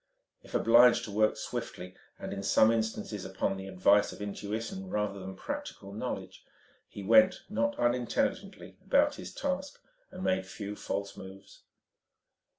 If 0.41 0.55
obliged 0.55 1.03
to 1.03 1.11
work 1.11 1.37
swiftly 1.37 1.95
and 2.17 2.33
in 2.33 2.41
some 2.41 2.71
instances 2.71 3.23
upon 3.23 3.55
the 3.55 3.67
advice 3.67 4.11
of 4.11 4.19
intuition 4.19 4.89
rather 4.89 5.19
than 5.19 5.35
practical 5.35 5.93
knowledge, 5.93 6.43
he 6.89 7.03
went 7.03 7.41
not 7.51 7.77
unintelligently 7.77 8.77
about 8.83 9.13
his 9.17 9.31
task, 9.31 9.79
made 10.11 10.47
few 10.47 10.75
false 10.75 11.15
moves. 11.15 11.61